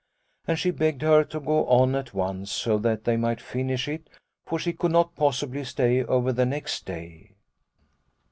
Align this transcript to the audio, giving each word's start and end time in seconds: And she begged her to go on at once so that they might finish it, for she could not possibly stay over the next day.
And 0.47 0.57
she 0.57 0.71
begged 0.71 1.03
her 1.03 1.23
to 1.25 1.39
go 1.39 1.67
on 1.67 1.93
at 1.93 2.11
once 2.11 2.51
so 2.51 2.79
that 2.79 3.03
they 3.03 3.17
might 3.17 3.39
finish 3.39 3.87
it, 3.87 4.09
for 4.47 4.57
she 4.57 4.73
could 4.73 4.91
not 4.91 5.15
possibly 5.15 5.63
stay 5.63 6.03
over 6.03 6.33
the 6.33 6.43
next 6.47 6.87
day. 6.87 7.35